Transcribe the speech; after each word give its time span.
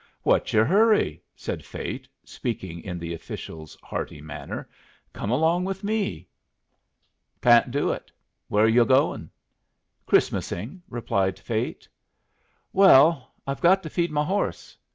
"What's 0.23 0.51
your 0.51 0.65
hurry?" 0.65 1.21
said 1.35 1.63
Fate, 1.63 2.07
speaking 2.23 2.83
in 2.83 2.97
the 2.97 3.13
official's 3.13 3.77
hearty 3.83 4.19
manner. 4.19 4.67
"Come 5.13 5.29
along 5.29 5.63
with 5.63 5.83
me." 5.83 6.27
"Can't 7.39 7.69
do 7.69 7.91
it. 7.91 8.11
Where 8.47 8.65
are 8.65 8.67
yu' 8.67 8.83
goin'?" 8.83 9.29
"Christmasing," 10.07 10.81
replied 10.89 11.37
Fate. 11.37 11.87
"Well, 12.73 13.31
I've 13.45 13.61
got 13.61 13.83
to 13.83 13.91
feed 13.91 14.09
my 14.11 14.23
horse. 14.23 14.75